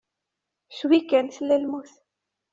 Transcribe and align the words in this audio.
Cwi 0.77 0.99
kan 1.09 1.27
tella 1.27 1.57
lmut. 1.63 1.91